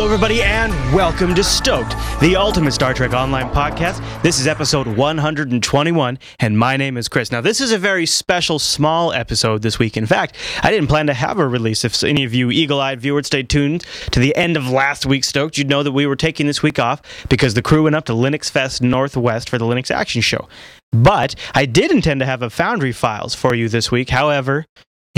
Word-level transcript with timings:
Hello, 0.00 0.10
everybody, 0.14 0.42
and 0.42 0.72
welcome 0.94 1.34
to 1.34 1.44
Stoked, 1.44 1.94
the 2.22 2.34
ultimate 2.34 2.72
Star 2.72 2.94
Trek 2.94 3.12
online 3.12 3.50
podcast. 3.50 4.00
This 4.22 4.40
is 4.40 4.46
episode 4.46 4.86
121, 4.86 6.18
and 6.38 6.58
my 6.58 6.78
name 6.78 6.96
is 6.96 7.06
Chris. 7.06 7.30
Now, 7.30 7.42
this 7.42 7.60
is 7.60 7.70
a 7.70 7.76
very 7.76 8.06
special, 8.06 8.58
small 8.58 9.12
episode 9.12 9.60
this 9.60 9.78
week. 9.78 9.98
In 9.98 10.06
fact, 10.06 10.36
I 10.62 10.70
didn't 10.70 10.86
plan 10.86 11.06
to 11.08 11.12
have 11.12 11.38
a 11.38 11.46
release. 11.46 11.84
If 11.84 12.02
any 12.02 12.24
of 12.24 12.32
you 12.32 12.50
eagle 12.50 12.80
eyed 12.80 12.98
viewers 12.98 13.26
stayed 13.26 13.50
tuned 13.50 13.84
to 14.12 14.20
the 14.20 14.34
end 14.36 14.56
of 14.56 14.70
last 14.70 15.04
week's 15.04 15.28
Stoked, 15.28 15.58
you'd 15.58 15.68
know 15.68 15.82
that 15.82 15.92
we 15.92 16.06
were 16.06 16.16
taking 16.16 16.46
this 16.46 16.62
week 16.62 16.78
off 16.78 17.02
because 17.28 17.52
the 17.52 17.60
crew 17.60 17.82
went 17.82 17.94
up 17.94 18.06
to 18.06 18.12
LinuxFest 18.12 18.80
Northwest 18.80 19.50
for 19.50 19.58
the 19.58 19.66
Linux 19.66 19.90
Action 19.90 20.22
Show. 20.22 20.48
But 20.92 21.34
I 21.54 21.66
did 21.66 21.90
intend 21.90 22.20
to 22.20 22.26
have 22.26 22.40
a 22.40 22.48
Foundry 22.48 22.92
Files 22.92 23.34
for 23.34 23.54
you 23.54 23.68
this 23.68 23.92
week. 23.92 24.08
However, 24.08 24.64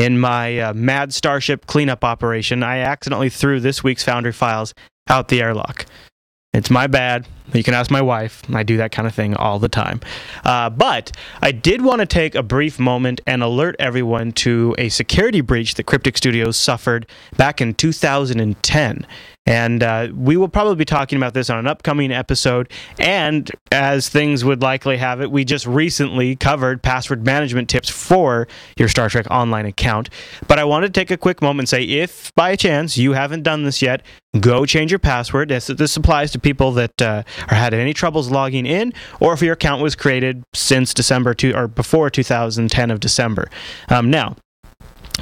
in 0.03 0.19
my 0.19 0.59
uh, 0.59 0.75
mad 0.75 1.15
Starship 1.15 1.67
cleanup 1.67 2.03
operation, 2.03 2.65
I 2.65 2.79
accidentally 2.79 3.31
threw 3.31 3.61
this 3.61 3.85
week's 3.85 4.03
Foundry 4.03 4.33
files 4.33 4.75
out 5.09 5.29
the 5.29 5.41
airlock. 5.41 5.87
It's 6.53 6.71
my 6.71 6.89
bad. 6.89 7.27
You 7.55 7.63
can 7.63 7.73
ask 7.73 7.91
my 7.91 8.03
wife. 8.03 8.43
I 8.53 8.63
do 8.63 8.77
that 8.79 8.93
kind 8.93 9.07
of 9.07 9.15
thing 9.15 9.35
all 9.37 9.59
the 9.59 9.69
time. 9.69 10.01
Uh, 10.45 10.69
but 10.71 11.13
I 11.41 11.53
did 11.53 11.83
want 11.83 12.01
to 12.01 12.07
take 12.07 12.35
a 12.35 12.43
brief 12.43 12.79
moment 12.79 13.21
and 13.27 13.43
alert 13.43 13.77
everyone 13.79 14.33
to 14.33 14.75
a 14.77 14.89
security 14.89 15.41
breach 15.41 15.77
that 15.77 15.85
Cryptic 15.85 16.19
Studios 16.19 16.57
suffered 16.57 17.07
back 17.37 17.61
in 17.61 17.73
2010. 17.73 19.07
And 19.47 19.83
uh, 19.83 20.09
we 20.15 20.37
will 20.37 20.49
probably 20.49 20.77
be 20.77 20.85
talking 20.85 21.17
about 21.17 21.35
this 21.35 21.51
on 21.51 21.59
an 21.59 21.67
upcoming 21.67 22.13
episode. 22.13 22.71
And 22.99 23.51
as 23.73 24.09
things 24.09 24.45
would 24.45 24.63
likely 24.63 24.97
have 24.99 25.21
it, 25.21 25.31
we 25.33 25.45
just 25.45 25.67
recently 25.67 26.37
covered 26.37 26.83
password 26.83 27.25
management 27.25 27.69
tips 27.69 27.89
for 27.89 28.47
your 28.79 28.89
Star 28.89 29.09
Trek 29.09 29.27
Online 29.31 29.67
account. 29.67 30.11
But 30.47 30.59
I 30.59 30.65
wanted 30.65 30.95
to 30.95 31.01
take 31.01 31.11
a 31.11 31.17
quick 31.17 31.43
moment 31.43 31.63
and 31.63 31.69
say 31.69 31.83
if 31.83 32.33
by 32.37 32.55
chance 32.55 32.97
you 32.97 33.15
haven't 33.15 33.43
done 33.43 33.65
this 33.65 33.83
yet, 33.83 34.03
go 34.39 34.65
change 34.65 34.93
your 34.93 35.01
password. 35.01 35.49
This, 35.49 35.97
applies 35.97 36.31
to 36.33 36.39
people 36.39 36.73
that 36.73 37.03
uh, 37.03 37.23
are 37.49 37.55
had 37.55 37.75
any 37.75 37.93
troubles 37.93 38.31
logging 38.31 38.65
in 38.65 38.93
or 39.21 39.33
if 39.35 39.43
your 39.43 39.55
account 39.55 39.83
was 39.83 39.95
created 39.95 40.45
since 40.55 40.95
December 40.95 41.35
two 41.35 41.53
or 41.55 41.67
before 41.69 42.11
2010 42.11 42.91
of 42.91 43.01
December. 43.01 43.51
Um, 43.89 44.11
now, 44.11 44.37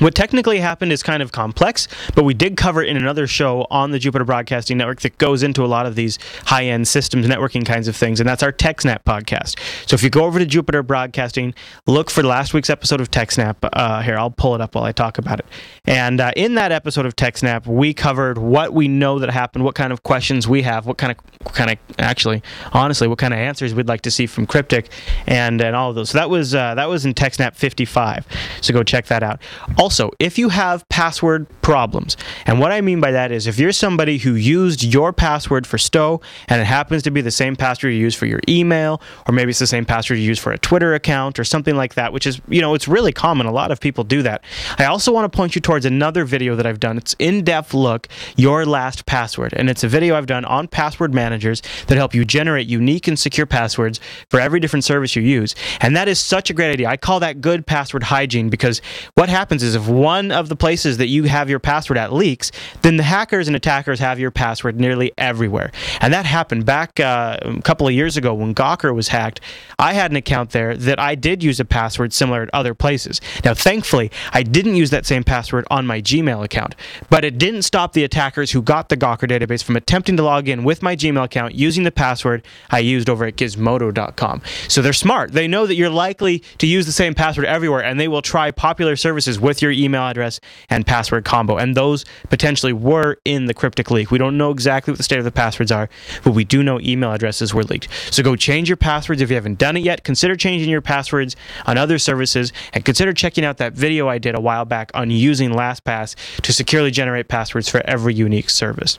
what 0.01 0.15
technically 0.15 0.59
happened 0.59 0.93
is 0.93 1.03
kind 1.03 1.23
of 1.23 1.31
complex, 1.31 1.87
but 2.15 2.25
we 2.25 2.35
did 2.35 2.57
cover 2.57 2.83
it 2.83 2.89
in 2.89 2.97
another 2.97 3.27
show 3.27 3.67
on 3.71 3.91
the 3.91 3.99
Jupiter 3.99 4.25
Broadcasting 4.25 4.79
Network 4.79 5.01
that 5.03 5.19
goes 5.19 5.43
into 5.43 5.65
a 5.65 5.67
lot 5.67 5.87
of 5.87 5.95
these 5.95 6.19
high 6.47 6.65
end 6.65 6.89
systems 6.89 7.27
networking 7.27 7.65
kinds 7.65 7.87
of 7.87 7.95
things, 7.95 8.19
and 8.19 8.29
that's 8.29 8.43
our 8.43 8.53
TechSnap 8.53 9.05
podcast. 9.05 9.59
So 9.87 9.95
if 9.95 10.03
you 10.03 10.11
go 10.11 10.25
over 10.25 10.39
to 10.39 10.47
Jupiter 10.47 10.83
Broadcasting, 10.83 11.55
look 11.87 12.11
for 12.11 12.23
last 12.23 12.55
week's 12.55 12.71
episode 12.71 13.01
of 13.01 13.11
TechSnap. 13.11 13.57
Uh, 13.73 14.01
here, 14.03 14.19
I'll 14.19 14.31
pull 14.31 14.55
it 14.55 14.61
up 14.61 14.75
while 14.75 14.85
I 14.85 14.93
talk 14.93 15.19
about 15.19 15.39
it. 15.39 15.47
And 15.85 16.21
uh, 16.21 16.33
in 16.35 16.55
that 16.55 16.73
episode 16.73 17.05
of 17.05 17.15
TechSnap, 17.15 17.67
we 17.67 17.93
covered 17.93 18.39
what 18.39 18.73
we 18.73 18.89
know 18.89 19.19
that 19.19 19.31
happened, 19.31 19.65
what 19.65 19.75
kind 19.75 19.93
of 19.93 20.03
questions 20.03 20.49
we 20.49 20.63
have, 20.63 20.87
what 20.87 20.97
kind 20.97 21.13
of, 21.13 21.19
what 21.43 21.55
kind 21.55 21.71
of 21.71 21.79
actually, 21.99 22.43
honestly, 22.73 23.07
what 23.07 23.19
kind 23.19 23.35
of 23.35 23.39
answers 23.39 23.75
we'd 23.75 23.89
like 23.89 24.01
to 24.03 24.11
see 24.11 24.27
from 24.27 24.47
Cryptic, 24.47 24.89
and 25.27 25.61
and 25.61 25.77
all 25.77 25.91
of 25.91 25.97
those. 25.97 26.11
So 26.11 26.19
that 26.19 26.31
was 26.31 26.55
uh, 26.55 26.75
that 26.75 26.89
was 26.89 27.05
in 27.05 27.15
TechSnap 27.15 27.55
55. 27.55 28.27
So 28.61 28.73
go 28.73 28.83
check 28.83 29.07
that 29.07 29.23
out. 29.23 29.41
Also, 29.77 29.90
if 30.19 30.39
you 30.39 30.49
have 30.49 30.89
password 30.89 31.47
problems, 31.63 32.17
and 32.47 32.61
what 32.61 32.73
I 32.73 32.81
mean 32.81 33.01
by 33.01 33.11
that 33.13 33.33
is 33.33 33.47
if 33.47 33.59
you're 33.59 33.73
somebody 33.73 34.19
who 34.19 34.35
used 34.35 34.83
your 34.83 35.13
password 35.13 35.67
for 35.67 35.79
Stow 35.79 36.21
and 36.49 36.61
it 36.61 36.65
happens 36.65 37.03
to 37.05 37.11
be 37.11 37.21
the 37.21 37.31
same 37.31 37.57
password 37.57 37.93
you 37.93 37.99
use 37.99 38.15
for 38.15 38.27
your 38.27 38.41
email, 38.49 39.03
or 39.29 39.33
maybe 39.33 39.51
it's 39.51 39.59
the 39.59 39.67
same 39.67 39.85
password 39.85 40.19
you 40.19 40.25
use 40.25 40.39
for 40.39 40.53
a 40.53 40.59
Twitter 40.59 40.95
account 40.95 41.39
or 41.39 41.45
something 41.45 41.77
like 41.77 41.95
that, 41.95 42.13
which 42.13 42.27
is, 42.27 42.41
you 42.49 42.61
know, 42.61 42.75
it's 42.75 42.89
really 42.89 43.13
common. 43.13 43.47
A 43.47 43.53
lot 43.53 43.71
of 43.71 43.81
people 43.81 44.05
do 44.05 44.23
that. 44.23 44.45
I 44.79 44.85
also 44.87 45.13
want 45.13 45.31
to 45.31 45.37
point 45.37 45.55
you 45.55 45.61
towards 45.61 45.85
another 45.85 46.25
video 46.25 46.55
that 46.57 46.67
I've 46.67 46.81
done. 46.81 46.97
It's 46.97 47.15
in 47.19 47.45
depth 47.45 47.75
look, 47.75 48.09
your 48.37 48.65
last 48.65 49.07
password. 49.07 49.53
And 49.57 49.69
it's 49.69 49.85
a 49.85 49.89
video 49.89 50.17
I've 50.17 50.27
done 50.27 50.45
on 50.45 50.69
password 50.69 51.15
managers 51.15 51.63
that 51.87 51.97
help 51.97 52.15
you 52.15 52.25
generate 52.25 52.67
unique 52.69 53.09
and 53.09 53.19
secure 53.19 53.47
passwords 53.47 54.01
for 54.29 54.41
every 54.41 54.61
different 54.61 54.85
service 54.85 55.17
you 55.17 55.23
use. 55.23 55.55
And 55.81 55.97
that 55.97 56.09
is 56.09 56.21
such 56.21 56.51
a 56.51 56.53
great 56.53 56.73
idea. 56.73 56.89
I 56.89 56.97
call 56.97 57.21
that 57.21 57.41
good 57.41 57.67
password 57.67 58.05
hygiene 58.05 58.51
because 58.51 58.81
what 59.15 59.29
happens 59.29 59.63
is 59.63 59.75
if 59.81 59.89
one 59.89 60.31
of 60.31 60.49
the 60.49 60.57
places 60.57 60.99
that 60.99 61.09
you 61.09 61.25
have 61.25 61.49
your 61.49 61.59
password 61.59 61.99
at 61.99 62.13
leaks, 62.13 62.53
then 62.83 62.97
the 62.97 63.03
hackers 63.03 63.47
and 63.47 63.57
attackers 63.57 63.99
have 64.01 64.19
your 64.19 64.31
password 64.31 64.79
nearly 64.79 65.13
everywhere. 65.19 65.73
And 66.01 66.13
that 66.13 66.27
happened 66.27 66.67
back 66.67 67.01
uh, 67.01 67.39
a 67.43 67.63
couple 67.63 67.87
of 67.87 67.93
years 67.93 68.17
ago 68.17 68.35
when 68.35 68.55
Gawker 68.55 68.95
was 68.95 69.09
hacked. 69.09 69.41
I 69.79 69.95
had 69.95 70.11
an 70.11 70.17
account 70.17 70.51
there 70.51 70.77
that 70.77 70.99
I 70.99 71.15
did 71.15 71.43
use 71.43 71.61
a 71.61 71.65
password 71.65 72.13
similar 72.13 72.43
at 72.43 72.51
other 72.53 72.75
places. 72.75 73.21
Now, 73.45 73.55
thankfully, 73.55 74.11
I 74.33 74.43
didn't 74.43 74.77
use 74.77 74.91
that 74.91 75.07
same 75.07 75.25
password 75.25 75.67
on 75.71 75.87
my 75.87 76.01
Gmail 76.01 76.45
account, 76.45 76.75
but 77.09 77.25
it 77.25 77.39
didn't 77.39 77.63
stop 77.63 77.93
the 77.93 78.05
attackers 78.05 78.51
who 78.53 78.63
got 78.63 78.89
the 78.89 78.97
Gawker 78.97 79.29
database 79.29 79.63
from 79.63 79.77
attempting 79.77 80.17
to 80.17 80.23
log 80.23 80.49
in 80.49 80.65
with 80.65 80.83
my 80.83 80.97
Gmail 80.97 81.25
account 81.25 81.55
using 81.55 81.85
the 81.85 81.91
password 81.91 82.45
I 82.71 82.81
used 82.81 83.09
over 83.09 83.25
at 83.25 83.37
gizmodo.com. 83.37 84.43
So 84.69 84.83
they're 84.83 84.93
smart. 84.93 85.33
They 85.33 85.49
know 85.49 85.67
that 85.67 85.75
you're 85.75 85.91
likely 85.91 86.41
to 86.59 86.67
use 86.67 86.87
the 86.87 86.93
same 86.93 87.15
password 87.15 87.47
everywhere, 87.47 87.83
and 87.83 87.99
they 87.99 88.09
will 88.09 88.23
try 88.23 88.51
popular 88.51 88.97
services 88.97 89.41
with 89.41 89.60
your 89.63 89.73
email 89.73 90.03
address 90.03 90.41
and 90.69 90.87
password 90.87 91.25
combo. 91.25 91.57
And 91.57 91.75
those 91.75 92.05
potentially 92.29 92.73
were 92.73 93.19
in 93.25 93.47
the 93.47 93.55
cryptic 93.55 93.91
leak. 93.91 94.11
We 94.11 94.19
don't 94.19 94.39
know 94.39 94.51
exactly 94.51 94.93
what 94.93 94.99
the 94.99 95.05
state 95.05 95.19
of 95.19 95.25
the 95.25 95.33
passwords 95.33 95.73
are, 95.73 95.89
but 96.25 96.33
we 96.33 96.45
do 96.45 96.63
know 96.63 96.81
email 96.81 97.13
addresses 97.13 97.55
were 97.55 97.65
leaked. 97.65 97.89
So 98.11 98.23
go 98.23 98.37
change 98.37 98.69
your 98.69 98.77
passwords 98.77 99.21
if 99.21 99.31
you 99.31 99.37
haven't 99.37 99.59
done 99.59 99.77
it 99.77 99.85
yet. 99.85 100.05
Consider 100.05 100.37
changing 100.37 100.71
your 100.71 100.81
passwords 100.81 101.37
on 101.67 101.79
other 101.79 101.99
services 101.99 102.53
and 102.73 102.85
consider 102.85 103.13
checking 103.13 103.45
out 103.45 103.59
that 103.59 103.75
video 103.75 104.09
I 104.09 104.19
did 104.19 104.35
a 104.35 104.41
while 104.41 104.65
back 104.65 104.91
on 104.95 105.11
using 105.11 105.51
LastPass 105.51 106.15
to 106.43 106.53
securely 106.53 106.91
generate 106.91 107.29
passwords 107.29 107.69
for 107.69 107.81
every 107.87 108.15
unique 108.15 108.51
service. 108.51 108.99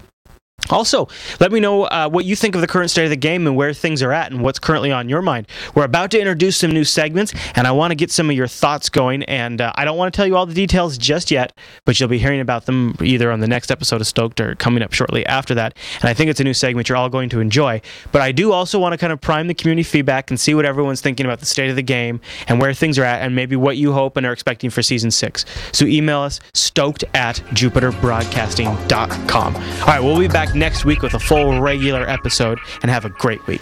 Also, 0.69 1.07
let 1.39 1.51
me 1.51 1.59
know 1.59 1.83
uh, 1.85 2.07
what 2.07 2.25
you 2.25 2.35
think 2.35 2.55
of 2.55 2.61
the 2.61 2.67
current 2.67 2.91
state 2.91 3.03
of 3.03 3.09
the 3.09 3.15
game 3.15 3.47
and 3.47 3.55
where 3.55 3.73
things 3.73 4.01
are 4.01 4.11
at 4.11 4.31
and 4.31 4.41
what's 4.41 4.59
currently 4.59 4.91
on 4.91 5.09
your 5.09 5.21
mind. 5.21 5.47
We're 5.75 5.83
about 5.83 6.11
to 6.11 6.19
introduce 6.19 6.57
some 6.57 6.71
new 6.71 6.83
segments, 6.83 7.33
and 7.55 7.67
I 7.67 7.71
want 7.71 7.91
to 7.91 7.95
get 7.95 8.11
some 8.11 8.29
of 8.29 8.35
your 8.35 8.47
thoughts 8.47 8.89
going. 8.89 9.23
And 9.23 9.59
uh, 9.59 9.73
I 9.75 9.85
don't 9.85 9.97
want 9.97 10.13
to 10.13 10.17
tell 10.17 10.27
you 10.27 10.37
all 10.37 10.45
the 10.45 10.53
details 10.53 10.97
just 10.97 11.31
yet, 11.31 11.57
but 11.85 11.99
you'll 11.99 12.09
be 12.09 12.19
hearing 12.19 12.39
about 12.39 12.67
them 12.67 12.95
either 13.01 13.31
on 13.31 13.39
the 13.39 13.47
next 13.47 13.71
episode 13.71 14.01
of 14.01 14.07
Stoked 14.07 14.39
or 14.39 14.55
coming 14.55 14.83
up 14.83 14.93
shortly 14.93 15.25
after 15.25 15.55
that. 15.55 15.75
And 15.99 16.09
I 16.09 16.13
think 16.13 16.29
it's 16.29 16.39
a 16.39 16.43
new 16.43 16.53
segment 16.53 16.87
you're 16.87 16.97
all 16.97 17.09
going 17.09 17.29
to 17.29 17.39
enjoy. 17.39 17.81
But 18.11 18.21
I 18.21 18.31
do 18.31 18.51
also 18.51 18.79
want 18.79 18.93
to 18.93 18.97
kind 18.97 19.11
of 19.11 19.19
prime 19.19 19.47
the 19.47 19.53
community 19.53 19.83
feedback 19.83 20.29
and 20.29 20.39
see 20.39 20.53
what 20.53 20.65
everyone's 20.65 21.01
thinking 21.01 21.25
about 21.25 21.39
the 21.39 21.45
state 21.45 21.69
of 21.69 21.75
the 21.75 21.81
game 21.81 22.21
and 22.47 22.61
where 22.61 22.73
things 22.73 22.97
are 22.97 23.03
at, 23.03 23.21
and 23.21 23.35
maybe 23.35 23.55
what 23.55 23.77
you 23.77 23.93
hope 23.93 24.17
and 24.17 24.25
are 24.25 24.33
expecting 24.33 24.69
for 24.69 24.81
season 24.81 25.11
six. 25.11 25.45
So 25.71 25.85
email 25.85 26.19
us 26.19 26.39
stoked 26.53 27.03
at 27.13 27.37
jupiterbroadcasting.com. 27.51 29.55
All 29.55 29.87
right, 29.87 29.99
we'll 29.99 30.19
be 30.19 30.27
next 30.55 30.85
week 30.85 31.01
with 31.01 31.13
a 31.13 31.19
full 31.19 31.59
regular 31.61 32.07
episode 32.09 32.59
and 32.81 32.91
have 32.91 33.05
a 33.05 33.09
great 33.09 33.45
week. 33.47 33.61